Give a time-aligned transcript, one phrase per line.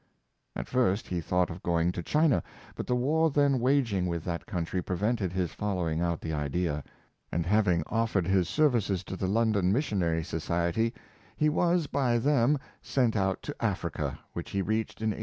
[0.55, 2.41] At first he thought of going to China,
[2.73, 6.83] but the war then waging with that country prevented his following out the idea;
[7.31, 10.99] and hav ing offered his services to the London Missionary So 288 yoliii Howard, ciet}^,
[11.37, 15.19] he was by them sent out to Africa, which he reached in 1840.